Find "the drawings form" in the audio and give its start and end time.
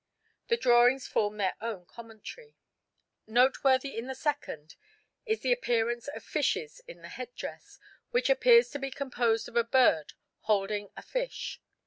0.47-1.37